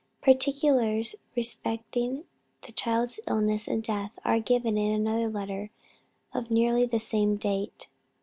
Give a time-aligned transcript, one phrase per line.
[0.23, 2.23] '"Particulars respecting
[2.65, 5.69] the child's illness and death are given in another letter
[6.33, 7.87] of nearly the same date.